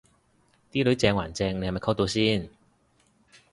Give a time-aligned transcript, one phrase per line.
[0.71, 2.49] 啲女正還正你係咪溝到先